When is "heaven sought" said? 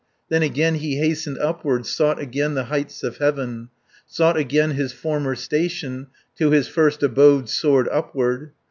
3.17-4.35